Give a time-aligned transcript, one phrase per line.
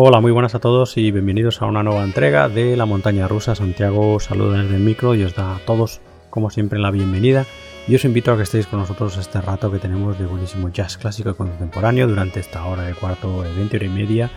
[0.00, 3.56] Hola, muy buenas a todos y bienvenidos a una nueva entrega de La Montaña Rusa.
[3.56, 6.00] Santiago saluda desde el micro y os da a todos,
[6.30, 7.46] como siempre, la bienvenida.
[7.88, 10.96] Y os invito a que estéis con nosotros este rato que tenemos de buenísimo jazz
[10.98, 14.30] clásico y contemporáneo durante esta hora de cuarto de 20 hora y media.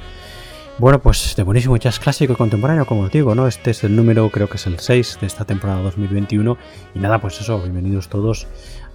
[0.80, 3.46] Bueno, pues de buenísimo jazz clásico y contemporáneo, como os digo, ¿no?
[3.46, 6.58] Este es el número, creo que es el 6 de esta temporada 2021.
[6.96, 8.48] Y nada, pues eso, bienvenidos todos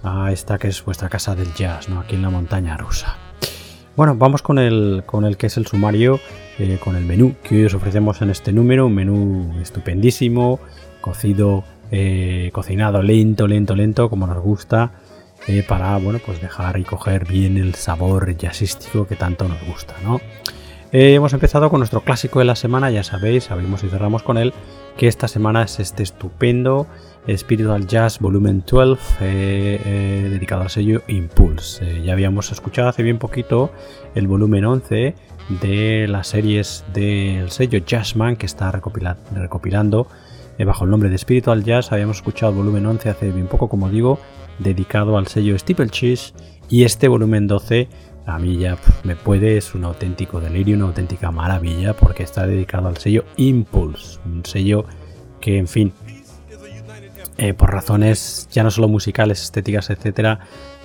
[0.03, 2.01] a esta que es vuestra casa del jazz, ¿no?
[2.01, 3.26] Aquí en la montaña rusa.
[3.97, 6.19] Bueno, vamos con el, con el que es el sumario,
[6.59, 10.59] eh, con el menú que hoy os ofrecemos en este número, un menú estupendísimo,
[11.01, 14.91] cocido, eh, cocinado lento, lento, lento, como nos gusta,
[15.47, 19.95] eh, para, bueno, pues dejar y coger bien el sabor jazzístico que tanto nos gusta,
[20.03, 20.21] ¿no?
[20.91, 24.53] hemos empezado con nuestro clásico de la semana, ya sabéis, abrimos y cerramos con él,
[24.97, 26.87] que esta semana es este estupendo
[27.29, 31.85] Spiritual Jazz Volumen 12 eh, eh, dedicado al sello Impulse.
[31.85, 33.71] Eh, ya habíamos escuchado hace bien poquito
[34.15, 35.13] el volumen 11
[35.61, 40.07] de las series del sello Jazzman que está recopilando
[40.65, 41.91] bajo el nombre de Spiritual Jazz.
[41.91, 44.19] Habíamos escuchado el volumen 11 hace bien poco, como digo,
[44.57, 45.91] dedicado al sello Steeple
[46.69, 47.87] y este volumen 12
[48.27, 52.89] a mí ya me puede, es un auténtico delirio, una auténtica maravilla porque está dedicado
[52.89, 54.85] al sello Impulse, un sello
[55.39, 55.93] que en fin
[57.37, 60.39] eh, por razones ya no solo musicales, estéticas, etcétera,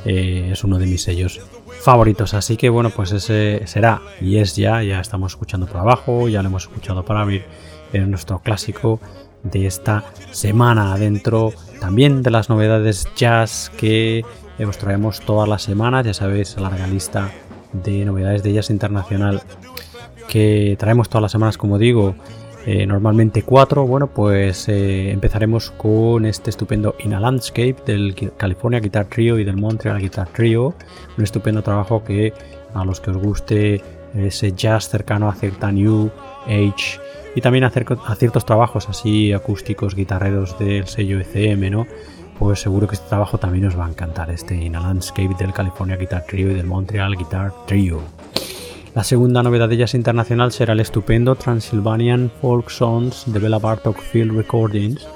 [0.05, 1.41] eh, es uno de mis sellos
[1.81, 2.35] favoritos.
[2.35, 6.43] Así que bueno, pues ese será y es ya, ya estamos escuchando por abajo, ya
[6.43, 7.45] lo hemos escuchado para abrir
[7.93, 9.01] en nuestro clásico
[9.43, 14.25] de esta semana dentro también de las novedades jazz que
[14.59, 17.31] os traemos todas las semanas, ya sabéis, la larga lista
[17.73, 19.43] de novedades de jazz internacional
[20.29, 22.15] que traemos todas las semanas, como digo,
[22.65, 23.87] eh, normalmente cuatro.
[23.87, 29.45] Bueno, pues eh, empezaremos con este estupendo In a Landscape del California Guitar Trio y
[29.45, 30.75] del Montreal Guitar Trio.
[31.19, 32.33] Un estupendo trabajo que
[32.73, 33.83] a los que os guste
[34.15, 36.11] ese jazz cercano a cierta New
[36.47, 37.01] Age
[37.35, 41.87] y también a ciertos trabajos así acústicos, guitarreros del sello ECM, ¿no?
[42.39, 45.53] Pues seguro que este trabajo también os va a encantar, este In a Landscape del
[45.53, 48.01] California Guitar Trio y del Montreal Guitar Trio.
[48.95, 53.99] La segunda novedad de jazz internacional será el estupendo Transylvanian Folk Songs de Bella Bartok
[53.99, 55.07] Field Recordings,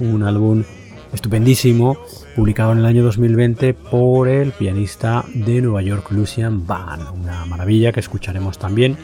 [0.00, 0.64] un álbum
[1.12, 1.96] estupendísimo
[2.34, 7.92] publicado en el año 2020 por el pianista de Nueva York Lucian Van, una maravilla
[7.92, 8.96] que escucharemos también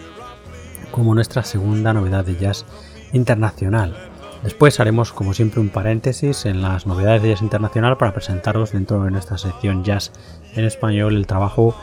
[0.91, 2.67] como nuestra segunda novedad de jazz
[3.13, 4.08] internacional.
[4.43, 9.03] Después haremos como siempre un paréntesis en las novedades de jazz internacional para presentaros dentro
[9.03, 10.13] de nuestra sección jazz
[10.55, 11.75] en español el trabajo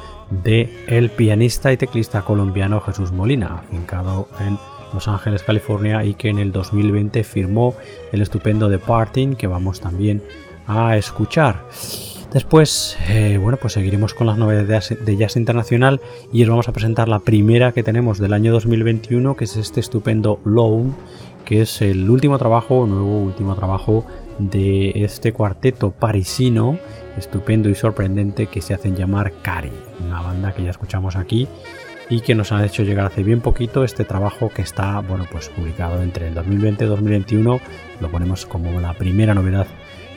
[0.44, 4.58] de el pianista y teclista colombiano Jesús Molina, afincado en
[4.94, 7.76] Los Ángeles, California, y que en el 2020 firmó
[8.12, 10.24] el estupendo Departing, que vamos también
[10.66, 11.66] a escuchar.
[12.36, 16.02] Después, eh, bueno, pues seguiremos con las novedades de jazz internacional
[16.34, 19.80] y os vamos a presentar la primera que tenemos del año 2021, que es este
[19.80, 20.94] estupendo Lone,
[21.46, 24.06] que es el último trabajo, nuevo último trabajo
[24.40, 26.78] de este cuarteto parisino
[27.18, 29.72] estupendo y sorprendente que se hacen llamar Cari,
[30.06, 31.48] una banda que ya escuchamos aquí
[32.10, 35.50] y que nos han hecho llegar hace bien poquito este trabajo que está bueno pues
[35.50, 37.60] publicado entre el 2020 y 2021
[38.00, 39.68] lo ponemos como la primera novedad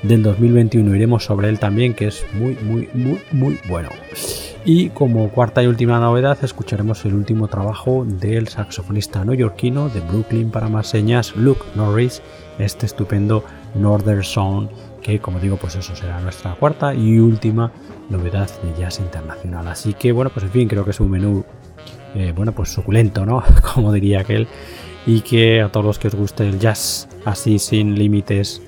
[0.03, 3.89] del 2021 iremos sobre él también que es muy muy muy muy bueno
[4.71, 10.51] y como cuarta y última novedad escucharemos el último trabajo del saxofonista neoyorquino de Brooklyn
[10.51, 12.21] para más señas Luke Norris
[12.59, 13.45] este estupendo
[13.75, 14.69] Northern Sound
[15.01, 17.73] que como digo pues eso será nuestra cuarta y última
[18.11, 19.67] novedad de jazz internacional.
[19.69, 21.47] Así que bueno pues en fin creo que es un menú
[22.15, 23.43] eh, bueno pues suculento no
[23.75, 24.49] como diría aquel.
[25.07, 28.61] Y que a todos los que os guste el jazz así sin límites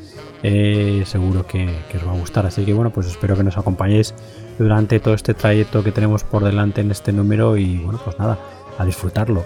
[0.42, 2.47] eh, seguro que, que, os va a gustar.
[2.47, 4.14] Así que bueno pues espero que nos acompañéis
[4.62, 8.38] durante todo este trayecto que tenemos por delante en este número y bueno pues nada
[8.78, 9.44] a disfrutarlo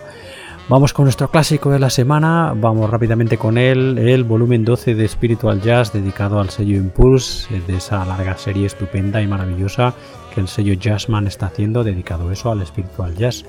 [0.66, 5.06] Vamos con nuestro clásico de la semana, vamos rápidamente con él, el volumen 12 de
[5.06, 9.92] Spiritual Jazz dedicado al sello Impulse, de esa larga serie estupenda y maravillosa
[10.34, 13.44] que el sello Jazzman está haciendo, dedicado eso al Spiritual Jazz.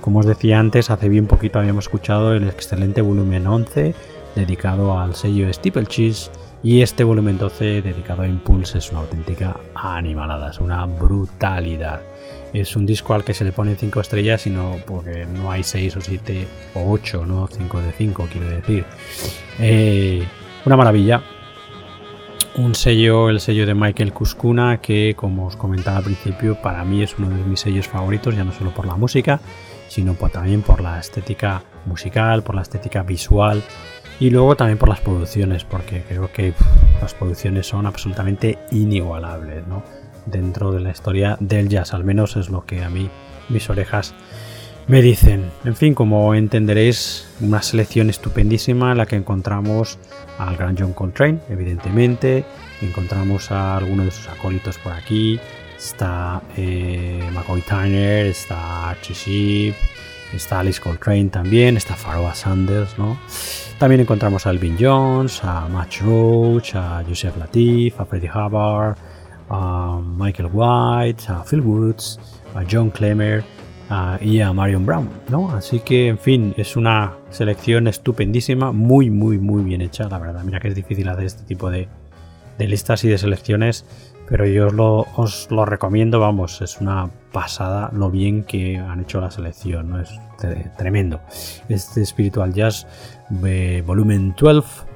[0.00, 3.96] Como os decía antes, hace bien poquito habíamos escuchado el excelente volumen 11
[4.36, 6.30] dedicado al sello Steeplechase
[6.62, 12.02] y este volumen 12 dedicado a Impulse es una auténtica animalada, es una brutalidad.
[12.52, 15.96] es un disco al que se le ponen 5 estrellas, sino porque no hay 6
[15.96, 17.48] o 7 o 8, ¿no?
[17.48, 18.84] 5 de 5, quiero decir.
[19.58, 20.24] Eh,
[20.64, 21.22] una maravilla.
[22.56, 27.02] Un sello, el sello de Michael Kuskuna, que como os comentaba al principio, para mí
[27.02, 29.40] es uno de mis sellos favoritos, ya no solo por la música,
[29.88, 33.62] sino también por la estética musical, por la estética visual
[34.22, 36.54] y luego también por las producciones, porque creo que
[37.00, 39.82] las producciones son absolutamente inigualables, ¿no?
[40.26, 43.10] dentro de la historia del jazz, al menos es lo que a mí
[43.48, 44.14] mis orejas
[44.86, 45.50] me dicen.
[45.64, 49.98] En fin, como entenderéis, una selección estupendísima en la que encontramos
[50.38, 52.44] al gran John Coltrane, evidentemente,
[52.80, 55.40] encontramos a algunos de sus acólitos por aquí,
[55.76, 59.74] está eh, McCoy Tyner, está Archie Sheep,
[60.32, 63.18] está Alice Coltrane también, está Pharoah Sanders, ¿no?
[63.82, 68.96] También encontramos a Alvin Jones, a Match Roach, a Joseph Latif, a Freddie Hubbard,
[69.50, 72.20] a Michael White, a Phil Woods,
[72.54, 73.42] a John Clemmer
[74.20, 75.50] y a Marion Brown, ¿no?
[75.50, 80.44] Así que, en fin, es una selección estupendísima, muy, muy, muy bien hecha, la verdad.
[80.44, 81.88] Mira que es difícil hacer este tipo de,
[82.58, 83.84] listas y de selecciones,
[84.32, 84.68] pero yo
[85.16, 90.00] os lo, recomiendo, vamos, es una pasada lo bien que han hecho la selección, ¿no?
[90.00, 90.08] Es
[90.78, 91.20] tremendo.
[91.68, 92.86] Este Spiritual Jazz
[93.44, 94.86] eh, volumen 12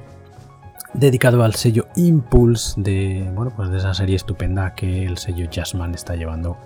[0.95, 5.93] dedicado al sello Impulse de, bueno, pues de esa serie estupenda que el sello Jazzman
[5.93, 6.57] está llevando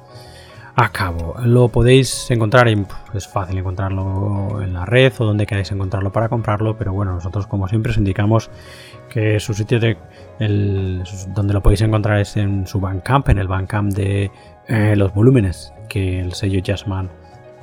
[0.75, 1.35] a cabo.
[1.43, 2.67] Lo podéis encontrar,
[3.13, 7.47] es fácil encontrarlo en la red o donde queráis encontrarlo para comprarlo, pero bueno, nosotros
[7.47, 8.49] como siempre os indicamos
[9.11, 9.97] que su sitio de
[10.39, 11.03] el,
[11.35, 14.31] donde lo podéis encontrar es en su Bandcamp, en el Bandcamp de
[14.67, 17.09] eh, los volúmenes que el sello Jazzman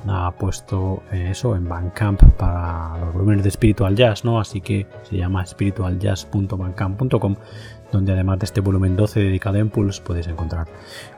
[0.07, 4.39] ha puesto eh, eso en Bandcamp para los volúmenes de Spiritual Jazz, ¿no?
[4.39, 7.35] Así que se llama spiritualjazz.bandcamp.com,
[7.91, 10.67] donde además de este volumen 12 dedicado a Impulse podéis encontrar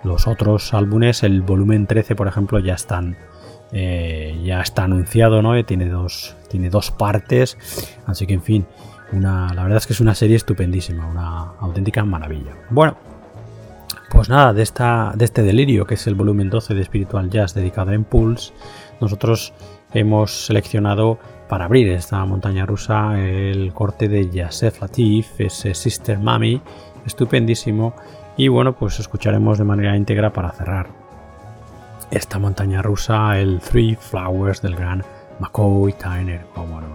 [0.03, 1.23] los otros álbumes.
[1.23, 3.17] El volumen 13, por ejemplo, ya están
[3.73, 5.63] eh, ya está anunciado, ¿no?
[5.63, 7.57] Tiene dos, tiene dos partes,
[8.05, 8.65] así que en fin,
[9.11, 12.53] la verdad es que es una serie estupendísima, una auténtica maravilla.
[12.69, 12.95] Bueno,
[14.11, 17.53] pues nada, de, esta, de este delirio, que es el volumen 12 de Spiritual Jazz
[17.53, 18.53] dedicado a Impulse,
[18.99, 19.53] nosotros
[19.93, 26.61] hemos seleccionado para abrir esta montaña rusa el corte de Yasef Latif, ese Sister Mami,
[27.05, 27.93] estupendísimo.
[28.37, 30.87] Y bueno, pues escucharemos de manera íntegra para cerrar
[32.09, 35.03] esta montaña rusa el Three Flowers del gran
[35.39, 36.45] McCoy Tyner.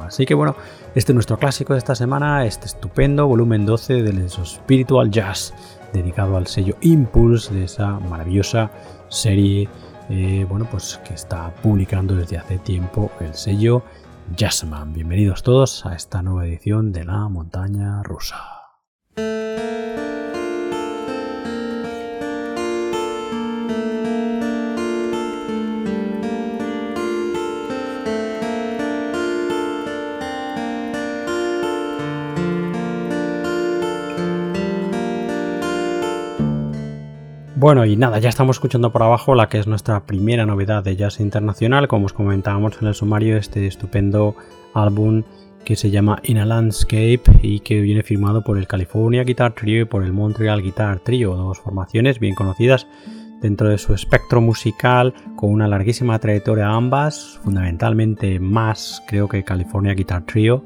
[0.06, 0.54] Así que bueno,
[0.96, 5.52] este es nuestro clásico de esta semana, este estupendo volumen 12 del Spiritual Jazz
[5.92, 8.70] dedicado al sello Impulse de esa maravillosa
[9.10, 9.68] serie
[10.08, 13.82] eh, bueno, pues que está publicando desde hace tiempo el sello
[14.34, 14.94] Jazzman.
[14.94, 18.40] Bienvenidos todos a esta nueva edición de La Montaña Rusa.
[37.58, 40.94] Bueno, y nada, ya estamos escuchando por abajo la que es nuestra primera novedad de
[40.94, 44.36] jazz internacional, como os comentábamos en el sumario, este estupendo
[44.74, 45.22] álbum
[45.64, 49.80] que se llama In a Landscape y que viene firmado por el California Guitar Trio
[49.80, 52.86] y por el Montreal Guitar Trio, dos formaciones bien conocidas
[53.40, 59.94] dentro de su espectro musical, con una larguísima trayectoria ambas, fundamentalmente más creo que California
[59.94, 60.62] Guitar Trio,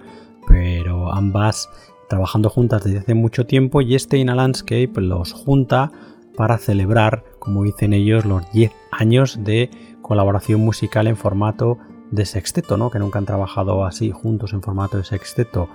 [0.49, 1.71] pero ambas
[2.09, 5.93] trabajando juntas desde hace mucho tiempo y este In a Landscape los junta
[6.37, 9.71] para celebrar, como dicen ellos, los 10 años de
[10.03, 11.79] colaboración musical en formato
[12.11, 12.91] de sexteto, ¿no?
[12.91, 15.69] Que nunca han trabajado así juntos en formato de sexteto.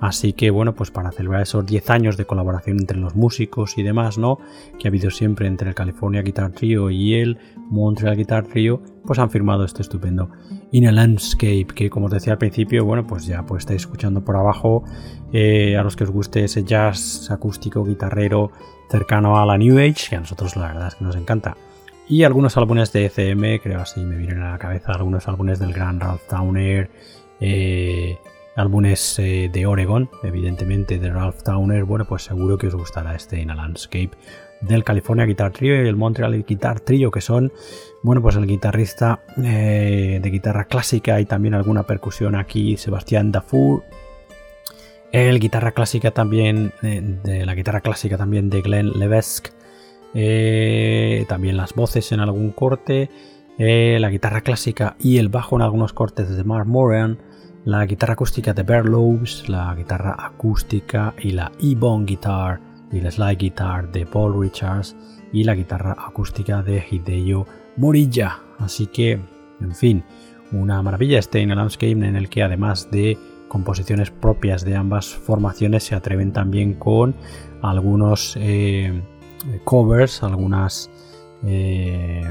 [0.00, 3.82] Así que bueno, pues para celebrar esos 10 años de colaboración entre los músicos y
[3.82, 4.38] demás, ¿no?
[4.78, 7.38] Que ha habido siempre entre el California Guitar Trio y el
[7.68, 10.30] Montreal Guitar Trio, pues han firmado este estupendo
[10.70, 14.24] In a Landscape, que como os decía al principio, bueno, pues ya pues estáis escuchando
[14.24, 14.84] por abajo
[15.32, 18.50] eh, a los que os guste ese jazz acústico, guitarrero,
[18.92, 21.56] cercano a la New Age, que a nosotros la verdad es que nos encanta.
[22.08, 25.72] Y algunos álbumes de ECM, creo así me vienen a la cabeza algunos álbumes del
[25.72, 26.90] gran Ralph Towner,
[27.40, 28.18] eh,
[28.54, 33.40] álbumes eh, de Oregon, evidentemente de Ralph Towner, bueno, pues seguro que os gustará este
[33.40, 34.10] In a Landscape
[34.60, 37.50] del California Guitar Trio y el Montreal Guitar Trio, que son,
[38.02, 43.84] bueno, pues el guitarrista eh, de guitarra clásica y también alguna percusión aquí, Sebastián Dafour,
[45.12, 49.50] el guitarra clásica también, de, la guitarra clásica también de Glenn Levesque.
[50.14, 53.10] Eh, también las voces en algún corte.
[53.58, 57.18] Eh, la guitarra clásica y el bajo en algunos cortes de Mark Moran.
[57.64, 59.48] La guitarra acústica de Bear Lobes.
[59.50, 64.96] La guitarra acústica y la E-Bone Guitar y la slide guitar de Paul Richards.
[65.30, 68.40] Y la guitarra acústica de Hideo morir ya.
[68.58, 69.20] Así que,
[69.60, 70.04] en fin,
[70.52, 73.18] una maravilla este In a Landscape en el que además de
[73.52, 77.14] composiciones propias de ambas formaciones se atreven también con
[77.60, 79.02] algunos eh,
[79.64, 80.90] covers, algunas
[81.44, 82.24] eh,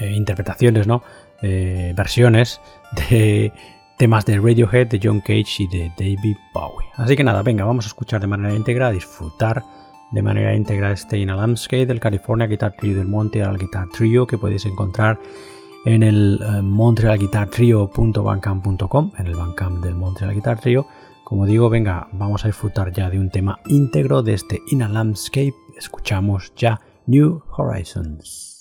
[0.00, 1.04] eh, interpretaciones, ¿no?
[1.40, 2.60] versiones
[3.08, 3.50] de
[3.96, 6.88] temas de Radiohead, de John Cage y de David Bowie.
[6.96, 9.62] Así que nada, venga, vamos a escuchar de manera íntegra, a disfrutar
[10.10, 14.26] de manera íntegra este In a Landscape del California Guitar Trio del Montreal Guitar Trio
[14.26, 20.86] que podéis encontrar en el uh, montrealguitartrio.bandcamp.com, en el Bandcamp del Montreal Guitar Trio.
[21.24, 24.88] Como digo, venga, vamos a disfrutar ya de un tema íntegro de este In a
[24.88, 25.54] Landscape.
[25.76, 28.59] Escuchamos ya New Horizons.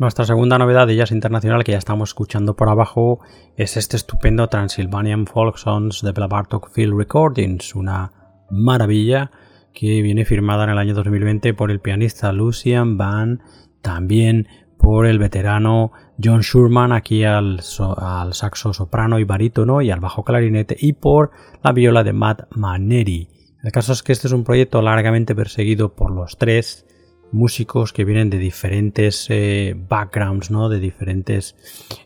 [0.00, 3.20] Nuestra segunda novedad de jazz internacional que ya estamos escuchando por abajo
[3.58, 8.10] es este estupendo Transylvanian Folk Songs de Bartok Field Recordings, una
[8.50, 9.30] maravilla
[9.74, 13.42] que viene firmada en el año 2020 por el pianista Lucian Van,
[13.82, 17.60] también por el veterano John Schurman aquí al,
[17.98, 21.30] al, saxo soprano y barítono y al bajo clarinete y por
[21.62, 23.28] la viola de Matt Maneri.
[23.62, 26.86] El caso es que este es un proyecto largamente perseguido por los tres
[27.32, 30.68] músicos que vienen de diferentes eh, backgrounds, ¿no?
[30.68, 31.56] De diferentes,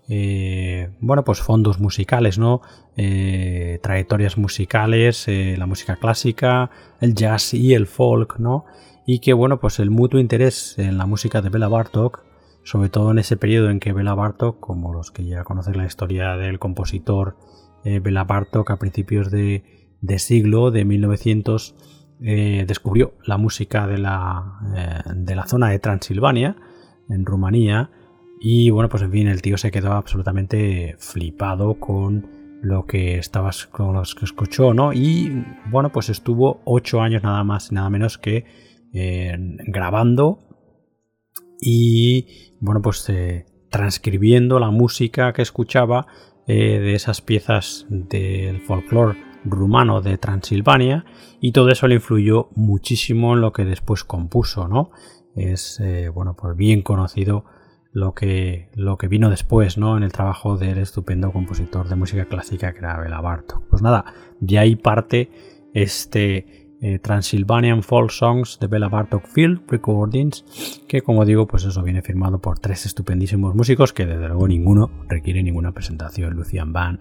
[0.08, 2.60] eh, bueno, pues fondos musicales, ¿no?
[2.96, 8.64] Eh, trayectorias musicales, la música clásica, el jazz y el folk, ¿no?
[9.06, 12.22] Y que, bueno, pues el mutuo interés en la música de Bela Bartok,
[12.62, 15.86] sobre todo en ese periodo en que Bela Bartok, como los que ya conocen la
[15.86, 17.36] historia del compositor
[17.84, 19.62] Bela Bartok a principios de,
[20.00, 21.74] de siglo, de 1900,
[22.26, 26.56] eh, descubrió la música de la, eh, de la zona de Transilvania,
[27.10, 27.90] en Rumanía,
[28.40, 32.26] y bueno, pues en fin, el tío se quedó absolutamente flipado con
[32.62, 34.94] lo que estaba con los que escuchó, ¿no?
[34.94, 38.46] Y bueno, pues estuvo ocho años nada más y nada menos que
[38.94, 40.38] eh, grabando
[41.60, 43.06] y bueno, pues
[43.68, 46.06] transcribiendo la música que escuchaba
[46.46, 51.04] de esas piezas del folclore rumano de Transilvania
[51.40, 54.90] y todo eso le influyó muchísimo en lo que después compuso, ¿no?
[55.34, 57.44] Es, eh, bueno, pues bien conocido
[57.92, 59.96] lo que, lo que vino después, ¿no?
[59.96, 63.68] En el trabajo del estupendo compositor de música clásica que era Bela Bartok.
[63.68, 64.04] Pues nada,
[64.40, 65.30] de ahí parte
[65.72, 71.82] este eh, Transylvanian Folk Songs de Bela Bartok Field Recordings, que como digo, pues eso
[71.82, 76.34] viene firmado por tres estupendísimos músicos que desde luego ninguno requiere ninguna presentación.
[76.34, 77.00] Lucian Band,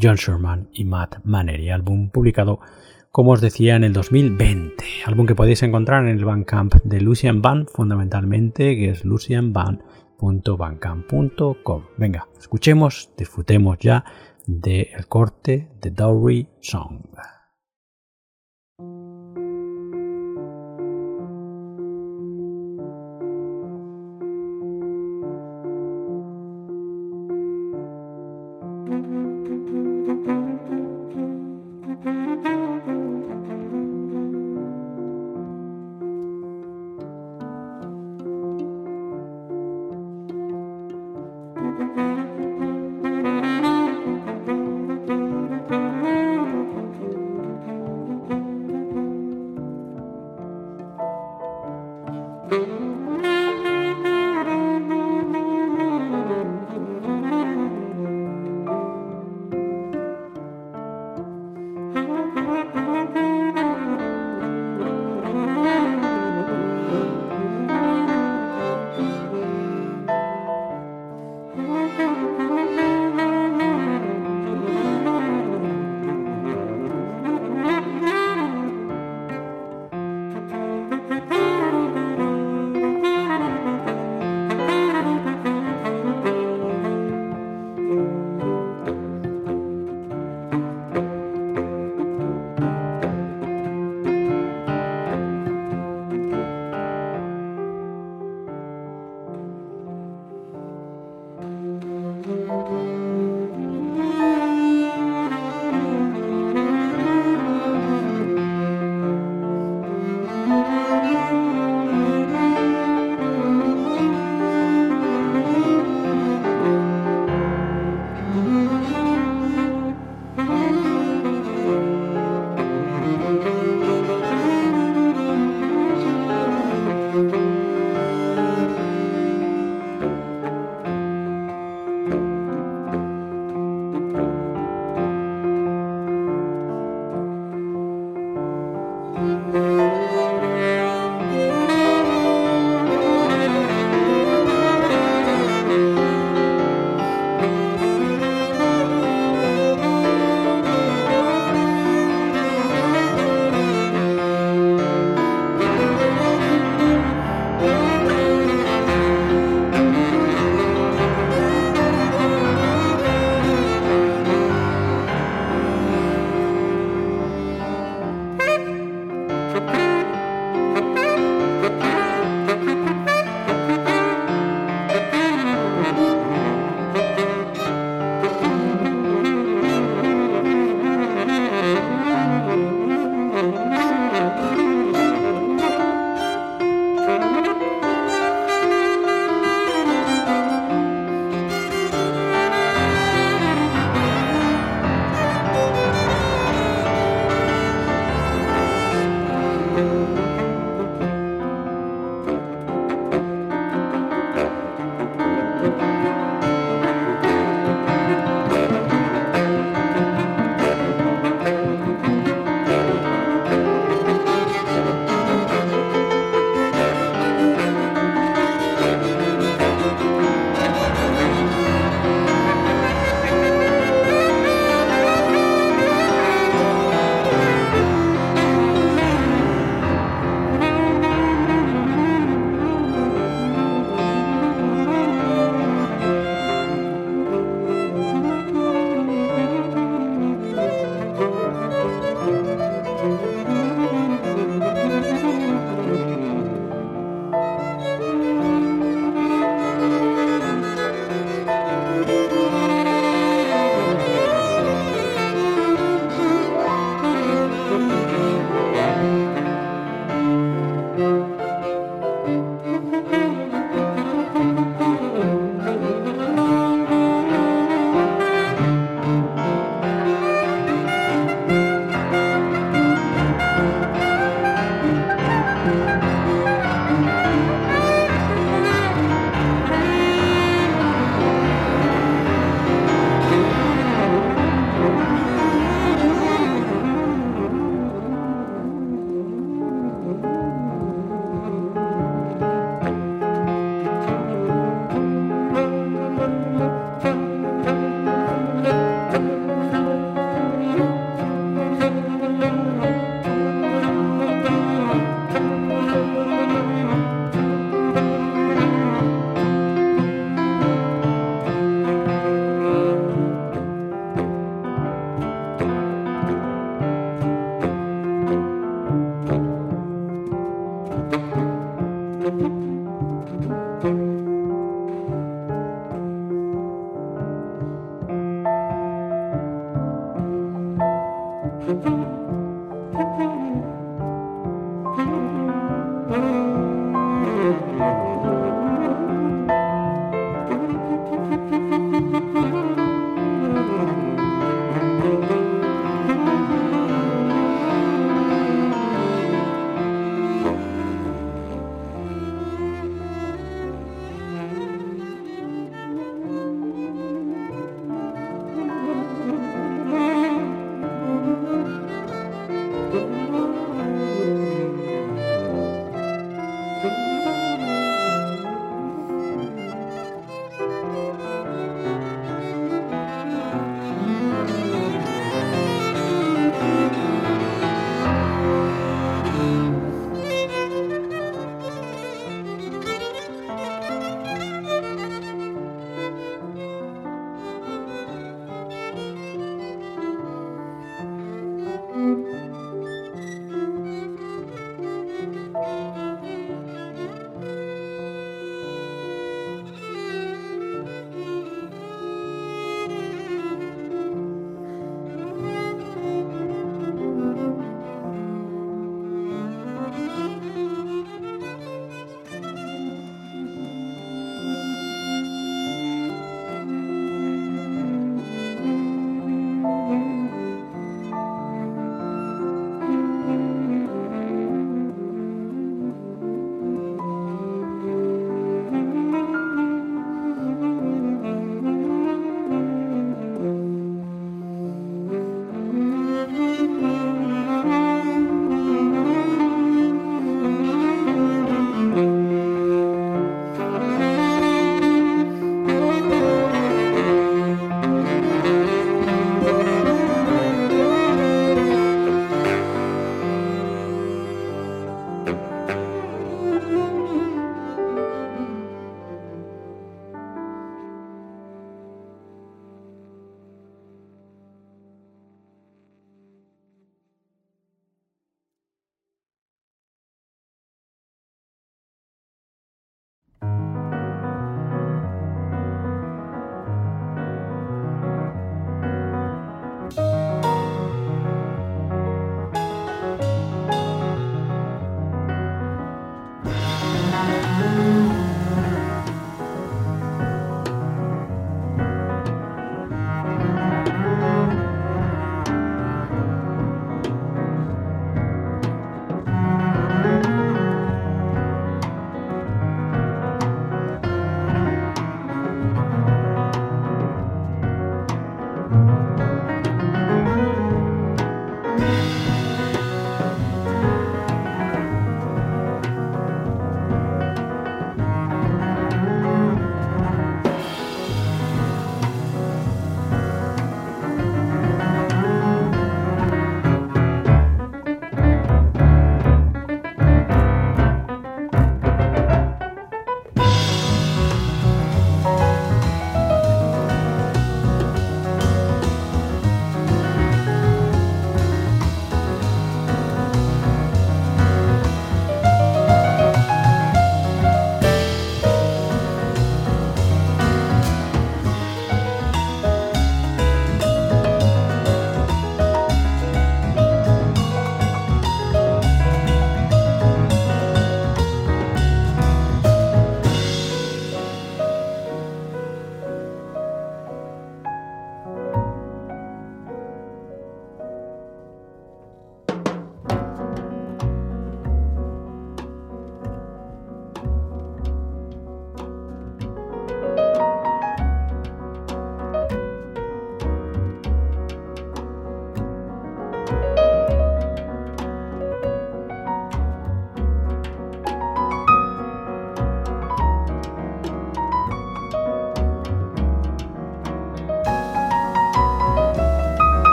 [0.00, 2.60] John Sherman y Matt Mannery, álbum publicado,
[3.10, 7.42] como os decía, en el 2020, álbum que podéis encontrar en el Bandcamp de Lucian
[7.42, 11.82] Band, fundamentalmente, que es lucianband.bandcamp.com.
[11.96, 14.04] Venga, escuchemos, disfrutemos ya
[14.46, 17.00] del corte de Dowry Song.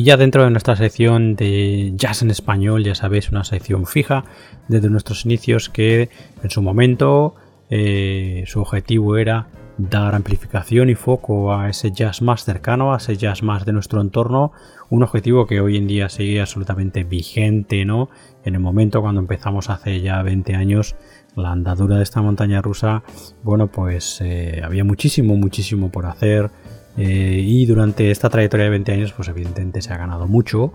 [0.00, 4.24] Y ya dentro de nuestra sección de jazz en español, ya sabéis, una sección fija
[4.66, 6.08] desde nuestros inicios que
[6.42, 7.34] en su momento
[7.68, 13.18] eh, su objetivo era dar amplificación y foco a ese jazz más cercano, a ese
[13.18, 14.52] jazz más de nuestro entorno,
[14.88, 18.08] un objetivo que hoy en día sigue absolutamente vigente, ¿no?
[18.46, 20.96] En el momento cuando empezamos hace ya 20 años
[21.36, 23.02] la andadura de esta montaña rusa,
[23.42, 26.50] bueno, pues eh, había muchísimo, muchísimo por hacer,
[26.96, 30.74] eh, y durante esta trayectoria de 20 años, pues evidentemente se ha ganado mucho,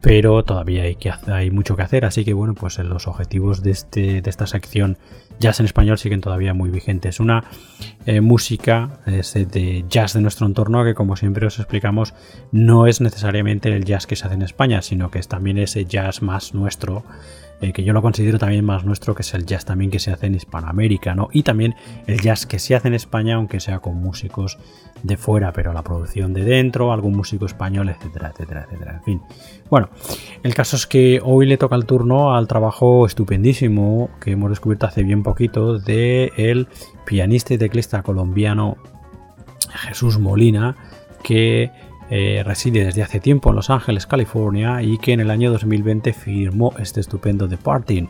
[0.00, 2.04] pero todavía hay, que, hay mucho que hacer.
[2.04, 4.98] Así que bueno, pues los objetivos de, este, de esta sección
[5.40, 7.20] jazz en español siguen todavía muy vigentes.
[7.20, 7.44] Una
[8.06, 12.14] eh, música de jazz de nuestro entorno que como siempre os explicamos
[12.52, 15.84] no es necesariamente el jazz que se hace en España, sino que es también ese
[15.84, 17.04] jazz más nuestro
[17.60, 20.12] eh, que yo lo considero también más nuestro, que es el jazz también que se
[20.12, 21.28] hace en Hispanoamérica, ¿no?
[21.32, 21.74] Y también
[22.06, 24.58] el jazz que se hace en España, aunque sea con músicos
[25.02, 28.92] de fuera, pero la producción de dentro, algún músico español, etcétera, etcétera, etcétera.
[28.94, 29.22] En fin.
[29.70, 29.88] Bueno,
[30.42, 34.86] el caso es que hoy le toca el turno al trabajo estupendísimo que hemos descubierto
[34.86, 36.68] hace bien poquito de el
[37.04, 38.76] pianista y teclista colombiano
[39.70, 40.76] Jesús Molina,
[41.22, 41.70] que
[42.10, 46.12] eh, reside desde hace tiempo en Los Ángeles, California, y que en el año 2020
[46.12, 48.08] firmó este estupendo Departing,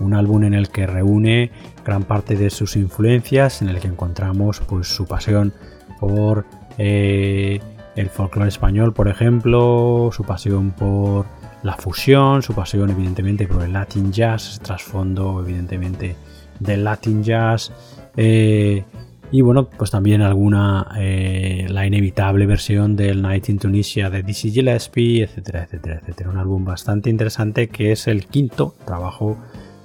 [0.00, 1.50] un álbum en el que reúne
[1.84, 5.52] gran parte de sus influencias, en el que encontramos pues, su pasión
[6.00, 6.46] por
[6.78, 7.60] eh,
[7.96, 11.26] el folclore español, por ejemplo, su pasión por
[11.62, 16.16] la fusión, su pasión evidentemente por el Latin Jazz, trasfondo evidentemente
[16.60, 17.72] del Latin Jazz,
[18.16, 18.84] eh,
[19.30, 24.50] y bueno, pues también alguna, eh, la inevitable versión del Night in Tunisia de Dizzy
[24.50, 26.30] Gillespie, etcétera, etcétera, etcétera.
[26.30, 29.36] Un álbum bastante interesante que es el quinto trabajo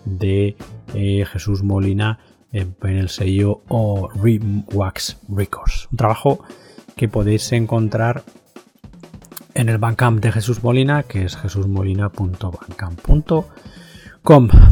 [0.06, 0.56] de
[0.94, 2.20] eh, Jesús Molina
[2.52, 4.10] en, el sello o
[4.74, 5.90] Wax Records.
[5.92, 6.46] Un trabajo
[6.96, 8.24] que podéis encontrar
[9.56, 13.44] en el Bandcamp de Jesús Molina, que es jesusmolina.bandcamp.com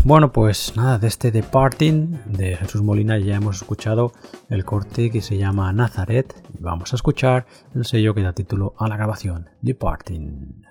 [0.05, 4.13] bueno, pues nada, de este Departing de Jesús Molina ya hemos escuchado
[4.49, 7.45] el corte que se llama Nazaret y vamos a escuchar
[7.75, 10.70] el sello que da título a la grabación, Departing.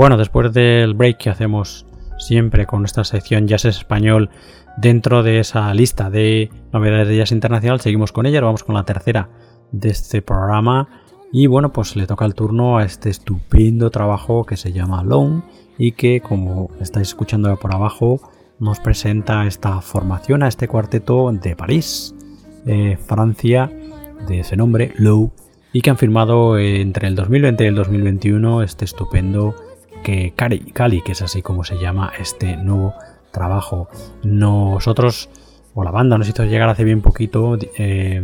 [0.00, 1.84] Bueno, después del break que hacemos
[2.16, 4.30] siempre con esta sección Jazz Español
[4.78, 8.84] dentro de esa lista de novedades de jazz internacional, seguimos con ella, vamos con la
[8.84, 9.28] tercera
[9.72, 10.88] de este programa.
[11.32, 15.42] Y bueno, pues le toca el turno a este estupendo trabajo que se llama Alone
[15.76, 18.22] y que como estáis escuchando por abajo
[18.58, 22.14] nos presenta esta formación a este cuarteto de París,
[22.64, 23.70] eh, Francia,
[24.26, 25.30] de ese nombre, Low,
[25.74, 29.54] y que han firmado entre el 2020 y el 2021 este estupendo
[30.02, 32.94] que Cali, que es así como se llama este nuevo
[33.30, 33.88] trabajo.
[34.22, 35.28] Nosotros,
[35.74, 38.22] o la banda, nos hizo llegar hace bien poquito eh,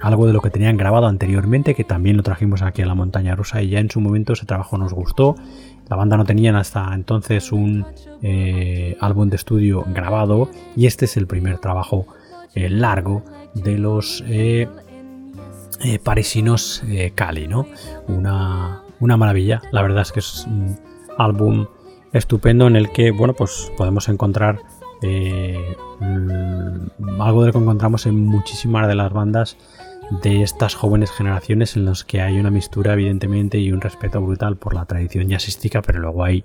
[0.00, 3.34] algo de lo que tenían grabado anteriormente, que también lo trajimos aquí a la montaña
[3.34, 5.34] rusa y ya en su momento ese trabajo nos gustó.
[5.88, 7.86] La banda no tenía hasta entonces un
[8.22, 12.06] eh, álbum de estudio grabado y este es el primer trabajo
[12.54, 14.22] eh, largo de los
[16.02, 16.82] parisinos
[17.14, 17.66] Cali, ¿no?
[18.08, 20.46] Una, una maravilla, la verdad es que es
[21.18, 21.66] álbum
[22.12, 24.60] estupendo en el que bueno pues podemos encontrar
[25.02, 25.76] eh,
[27.20, 29.56] algo de lo que encontramos en muchísimas de las bandas
[30.22, 34.56] de estas jóvenes generaciones en los que hay una mistura evidentemente y un respeto brutal
[34.56, 36.44] por la tradición jazzística pero luego hay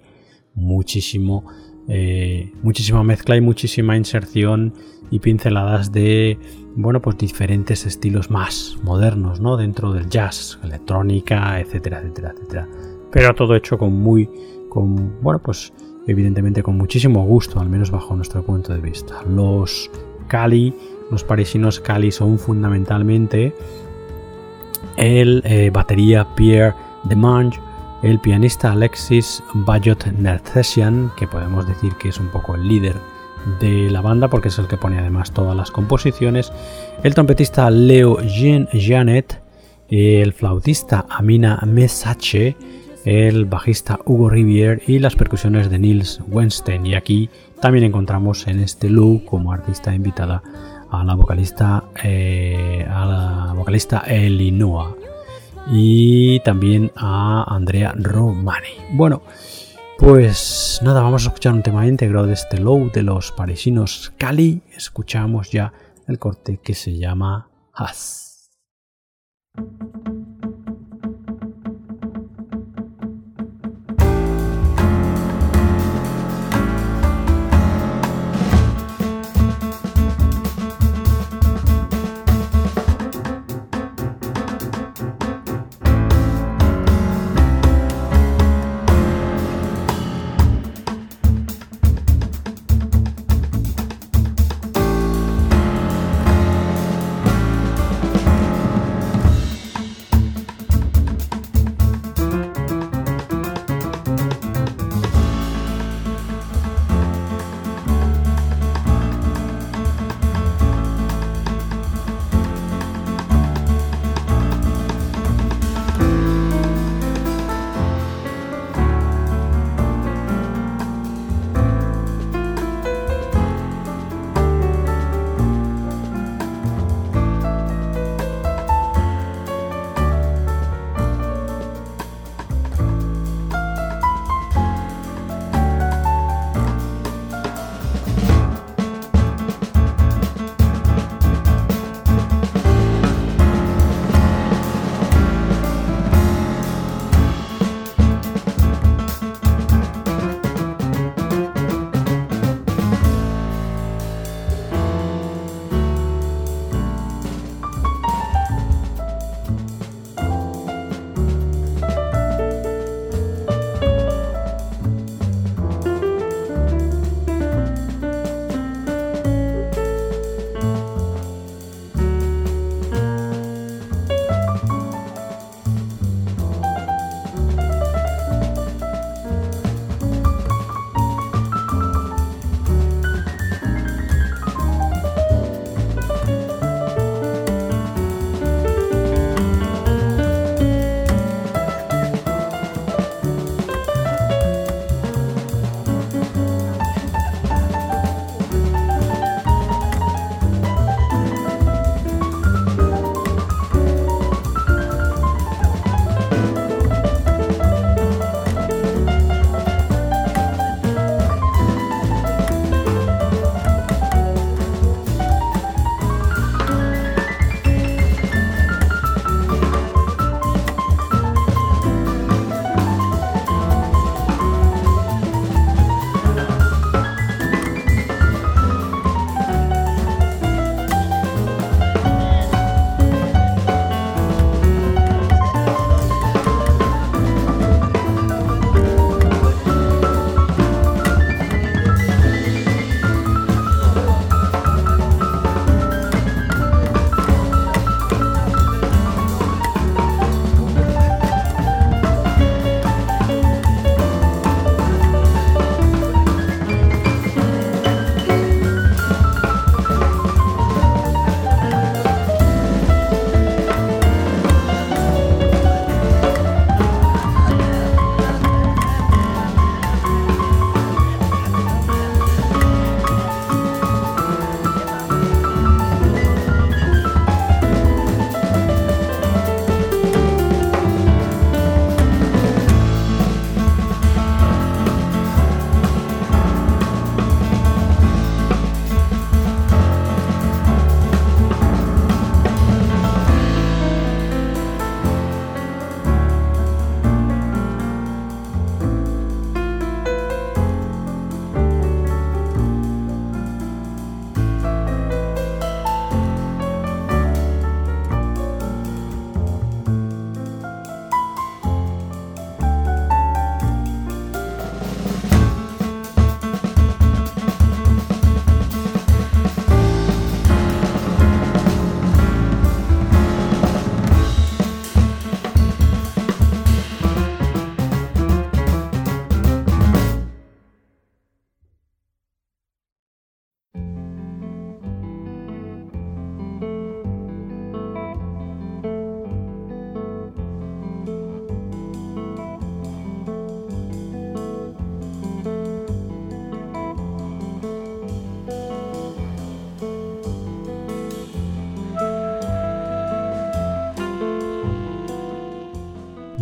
[0.54, 1.46] muchísimo
[1.88, 4.74] eh, muchísima mezcla y muchísima inserción
[5.12, 6.38] y pinceladas de
[6.76, 12.68] bueno pues diferentes estilos más modernos no dentro del jazz electrónica etcétera etcétera etcétera.
[13.12, 14.28] Pero todo hecho con muy
[14.82, 15.74] bueno, pues
[16.08, 19.24] evidentemente con muchísimo gusto, al menos bajo nuestro punto de vista.
[19.24, 19.90] Los
[20.28, 20.74] Cali,
[21.12, 23.54] los parisinos Cali son fundamentalmente
[24.98, 27.60] el eh, batería Pierre Demange,
[28.04, 32.96] el pianista Alexis Bayot Nercesian, que podemos decir que es un poco el líder
[33.60, 36.52] de la banda porque es el que pone además todas las composiciones,
[37.04, 39.42] el trompetista Leo Jean Janet,
[39.90, 42.56] el flautista Amina Mesache,
[43.06, 46.86] el bajista Hugo Rivier y las percusiones de Nils Weinstein.
[46.86, 47.30] Y aquí
[47.62, 50.42] también encontramos en este look como artista invitada
[50.90, 54.96] a la vocalista, eh, a la vocalista Elinoa
[55.72, 58.70] y también a Andrea Romani.
[58.92, 59.24] Bueno,
[59.98, 64.62] pues nada, vamos a escuchar un tema íntegro de este low de los parisinos Cali.
[64.76, 65.74] Escuchamos ya
[66.08, 68.52] el corte que se llama As.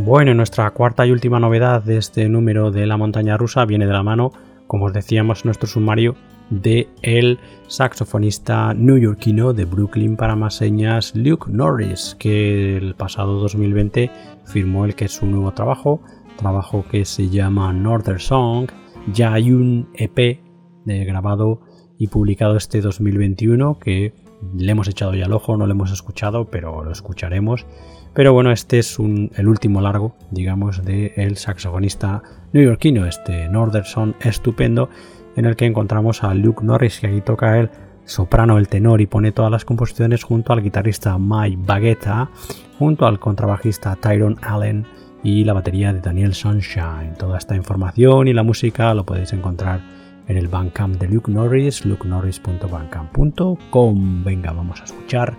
[0.04, 3.94] Bueno, nuestra cuarta y última novedad de este número de la montaña rusa viene de
[3.94, 4.32] la mano,
[4.66, 6.16] como os decíamos en nuestro sumario,
[6.50, 7.38] de el
[7.68, 14.10] saxofonista newyorkino de Brooklyn para más señas Luke Norris, que el pasado 2020
[14.46, 16.02] firmó el que es su nuevo trabajo,
[16.36, 18.72] trabajo que se llama Northern Song.
[19.14, 20.40] Ya hay un EP
[20.84, 21.62] de grabado
[22.00, 24.16] y publicado este 2021 que
[24.58, 27.68] le hemos echado ya el ojo, no lo hemos escuchado, pero lo escucharemos.
[28.14, 34.14] Pero bueno, este es el último largo, digamos, del el saxofonista newyorkino, este Northern Song
[34.20, 34.90] estupendo
[35.38, 37.70] en el que encontramos a Luke Norris, que aquí toca el
[38.06, 42.30] soprano, el tenor y pone todas las composiciones junto al guitarrista Mike Baguetta,
[42.78, 44.86] junto al contrabajista Tyrone Allen
[45.24, 47.14] y la batería de Daniel Sunshine.
[47.18, 49.80] Toda esta información y la música lo podéis encontrar
[50.28, 54.24] en el Bandcamp de Luke Norris, lukenorris.bandcamp.com.
[54.24, 55.36] Venga, vamos a escuchar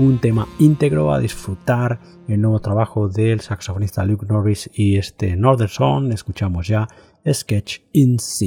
[0.00, 5.68] un tema íntegro, a disfrutar el nuevo trabajo del saxofonista Luke Norris y este Northern
[5.68, 6.12] Song.
[6.12, 6.88] Escuchamos ya
[7.30, 8.46] Sketch in C.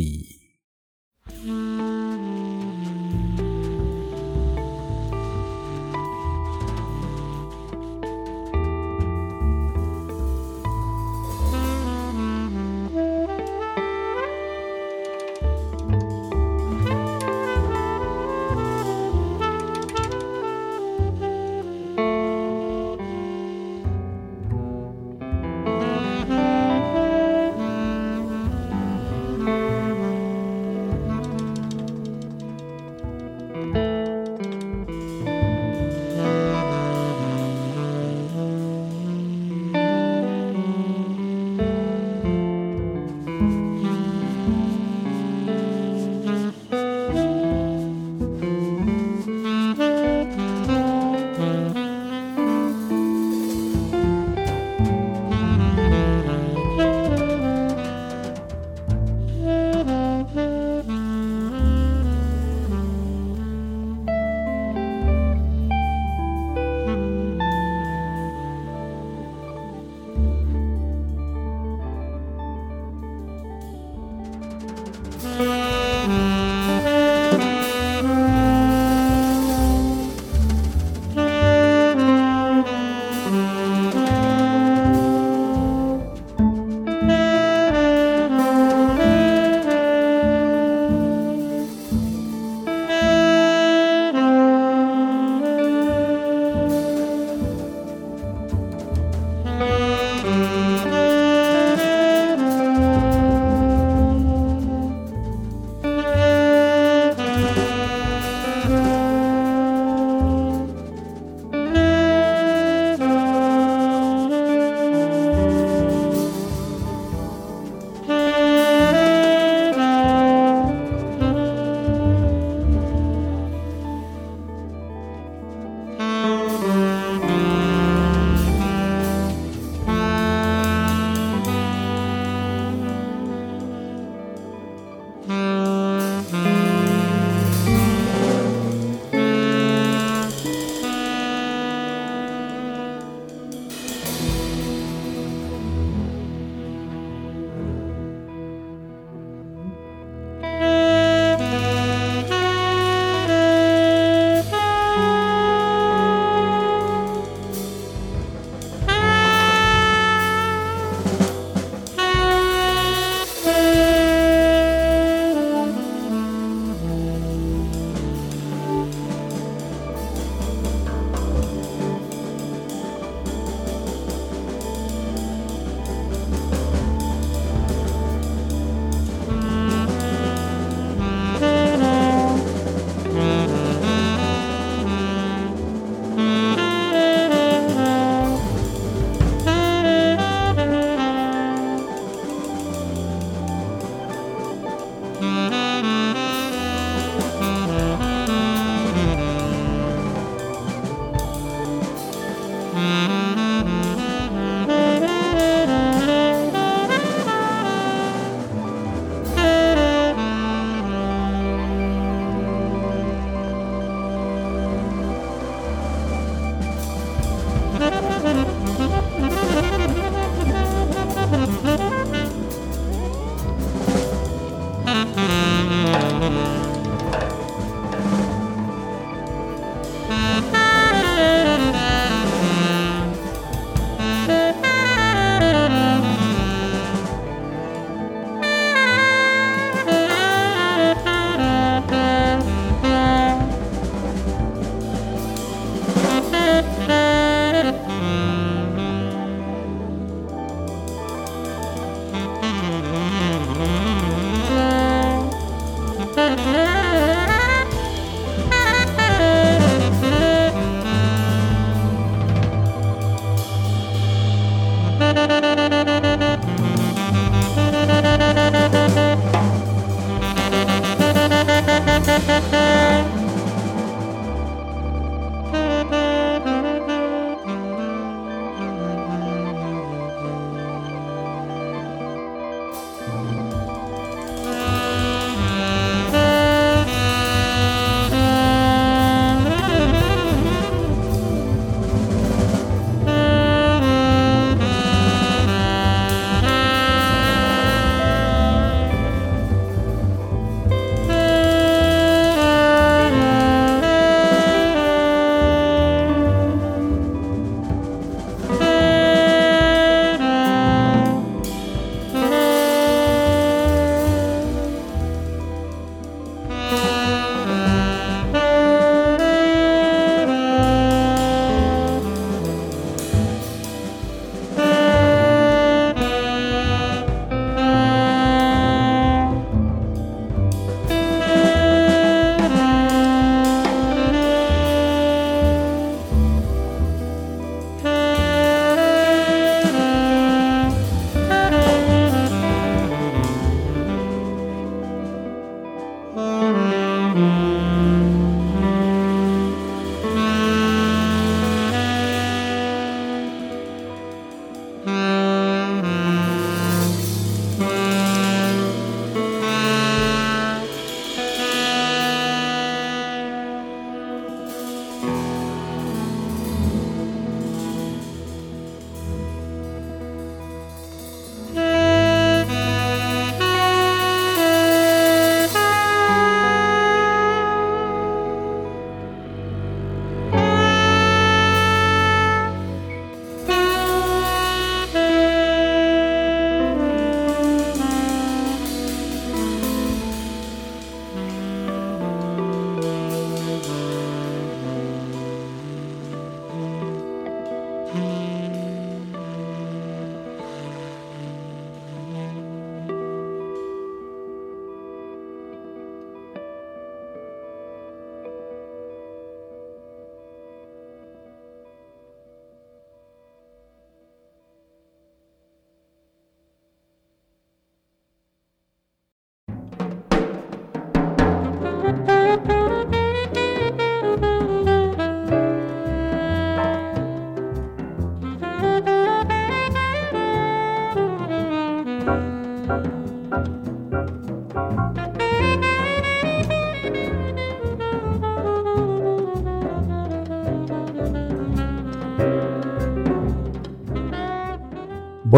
[347.14, 347.53] Mm-hmm.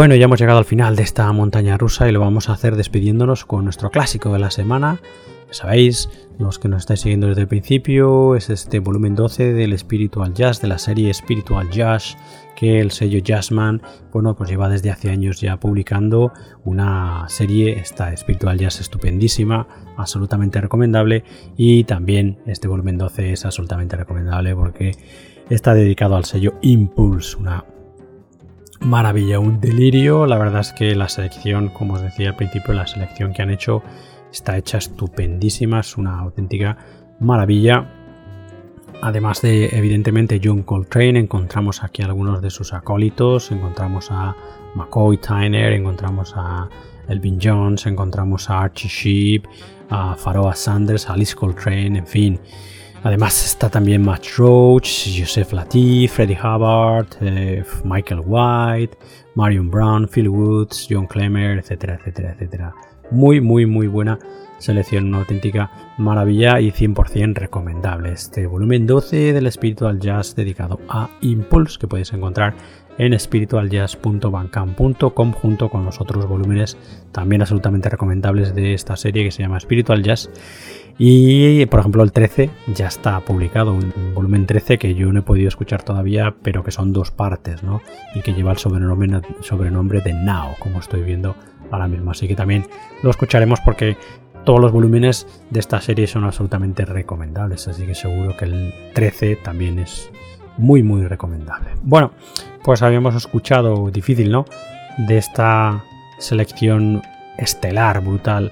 [0.06, 2.76] Bueno, ya hemos llegado al final de esta montaña rusa y lo vamos a hacer
[2.76, 5.00] despidiéndonos con nuestro clásico de la semana.
[5.50, 10.36] sabéis, los que nos estáis siguiendo desde el principio, es este volumen 12 del Spiritual
[10.36, 12.18] Jazz, de la serie Spiritual Jazz,
[12.56, 13.82] que el sello Jazzman,
[14.14, 16.32] bueno, pues lleva desde hace años ya publicando
[16.66, 21.24] una serie, esta Spiritual Jazz estupendísima, absolutamente recomendable,
[21.58, 24.92] y también este volumen 12 es absolutamente recomendable porque
[25.50, 27.66] está dedicado al sello Impulse, una
[28.80, 30.26] maravilla, un delirio.
[30.26, 33.50] La verdad es que la selección, como os decía al principio, la selección que han
[33.50, 33.84] hecho
[34.32, 36.78] está hecha estupendísima, es una auténtica
[37.20, 37.90] maravilla.
[39.02, 44.36] Además de, evidentemente, John Coltrane, encontramos aquí algunos de sus acólitos, encontramos a
[44.74, 46.70] McCoy Tyner, encontramos a
[47.08, 49.48] Elvin Jones, encontramos a Archie Sheep,
[49.90, 52.40] a Pharoah Sanders, a Alice Coltrane, en fin.
[53.06, 58.98] Además está también Matt Roach, Joseph Latif, Freddie Hubbard, eh, Michael White,
[59.36, 62.74] Marion Brown, Phil Woods, John Clemmer, etcétera, etcétera, etcétera.
[63.12, 64.18] Muy, muy, muy buena
[64.58, 68.12] selección, una auténtica maravilla y 100% recomendable.
[68.12, 72.56] Este volumen 12 del Spiritual Jazz dedicado a Impulse que podéis encontrar
[72.98, 76.76] en spiritualjazz.bancam.com junto con los otros volúmenes
[77.12, 80.32] también absolutamente recomendables de esta serie que se llama Spiritual Jazz
[80.98, 85.24] y por ejemplo el 13 ya está publicado, un, volumen 13 que yo no he
[85.24, 87.82] podido escuchar todavía, pero que son dos partes, ¿no?
[88.14, 91.36] Y que lleva el sobrenombre, sobrenombre de Now, como estoy viendo
[91.70, 92.12] ahora mismo.
[92.12, 92.66] Así que también
[93.04, 93.98] lo escucharemos porque
[94.46, 99.36] todos los volúmenes de esta serie son absolutamente recomendables, así que seguro que el 13
[99.38, 100.10] también es
[100.58, 101.70] muy muy recomendable.
[101.82, 102.12] Bueno,
[102.64, 104.46] pues habíamos escuchado, difícil, ¿no?
[104.98, 105.84] De esta
[106.20, 107.02] selección
[107.38, 108.52] estelar, brutal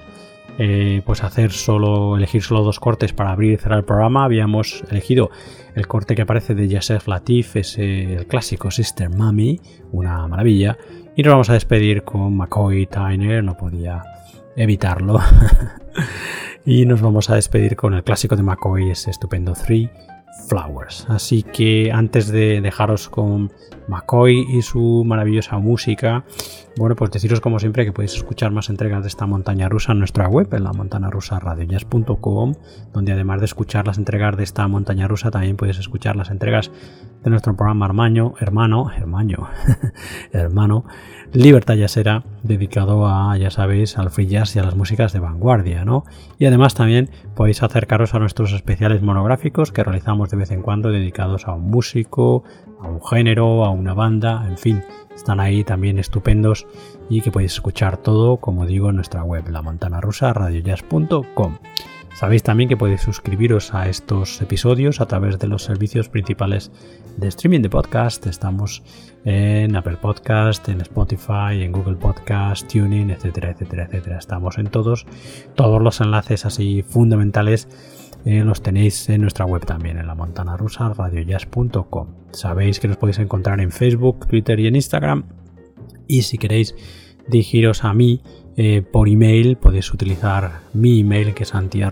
[0.56, 4.24] eh, pues hacer solo, elegir solo dos cortes para abrir y cerrar el programa.
[4.24, 5.30] Habíamos elegido
[5.74, 10.78] el corte que aparece de Yasef Latif, es el clásico Sister Mami, una maravilla.
[11.16, 14.02] Y nos vamos a despedir con McCoy Tyner, no podía
[14.54, 15.18] evitarlo.
[16.64, 19.90] y nos vamos a despedir con el clásico de McCoy, ese estupendo Three
[20.48, 21.06] Flowers.
[21.08, 23.52] Así que antes de dejaros con
[23.88, 26.24] McCoy y su maravillosa música,
[26.76, 30.00] bueno, pues deciros como siempre que podéis escuchar más entregas de esta montaña rusa en
[30.00, 31.40] nuestra web, en la montana rusa
[32.92, 36.72] donde además de escuchar las entregas de esta montaña rusa, también podéis escuchar las entregas
[37.22, 39.48] de nuestro programa hermano, hermano, hermano,
[40.32, 40.84] hermano,
[41.32, 45.84] Libertad Jazzera, dedicado a, ya sabéis, al free jazz y a las músicas de vanguardia,
[45.84, 46.04] ¿no?
[46.38, 50.90] Y además también podéis acercaros a nuestros especiales monográficos que realizamos de vez en cuando
[50.90, 52.44] dedicados a un músico,
[52.80, 54.82] a un género, a una banda, en fin,
[55.14, 56.66] están ahí también estupendos
[57.08, 60.34] y que podéis escuchar todo, como digo, en nuestra web, la montana rusa.
[62.14, 66.70] Sabéis también que podéis suscribiros a estos episodios a través de los servicios principales
[67.16, 68.24] de streaming de podcast.
[68.28, 68.84] Estamos
[69.24, 74.18] en Apple Podcast, en Spotify, en Google Podcast, Tuning, etcétera, etcétera, etcétera.
[74.18, 75.06] Estamos en todos.
[75.56, 77.66] Todos los enlaces así fundamentales
[78.24, 80.56] eh, los tenéis en nuestra web también, en la montana.
[82.30, 85.24] Sabéis que nos podéis encontrar en Facebook, Twitter y en Instagram.
[86.06, 86.74] Y si queréis
[87.28, 88.22] dirigiros a mí,
[88.56, 91.82] eh, por email podéis utilizar mi email que es anti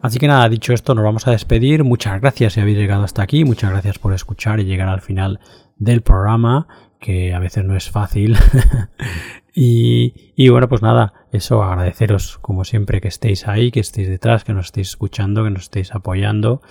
[0.00, 1.84] Así que nada, dicho esto, nos vamos a despedir.
[1.84, 3.44] Muchas gracias si habéis llegado hasta aquí.
[3.44, 5.38] Muchas gracias por escuchar y llegar al final
[5.76, 6.66] del programa,
[6.98, 8.36] que a veces no es fácil.
[9.54, 14.54] y, bueno, pues nada, eso agradeceros como siempre que estéis ahí, que estéis detrás, que
[14.54, 16.62] nos estéis escuchando, que nos estéis apoyando.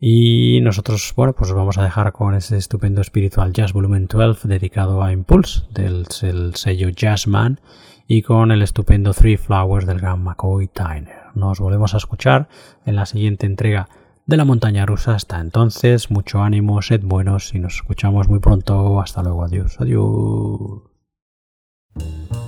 [0.00, 5.02] Y nosotros, bueno, pues vamos a dejar con ese estupendo Spiritual Jazz Volumen 12 dedicado
[5.02, 6.06] a Impulse del,
[6.54, 7.60] sello Jazzman
[8.06, 11.34] y con el estupendo Three Flowers del gran McCoy Tyner.
[11.34, 12.48] Nos volvemos a escuchar
[12.86, 13.88] en la siguiente entrega
[14.24, 15.16] de la montaña rusa.
[15.16, 19.00] Hasta entonces, mucho ánimo, sed buenos y nos escuchamos muy pronto.
[19.00, 20.97] Hasta luego, adiós, adiós.
[21.96, 22.47] Música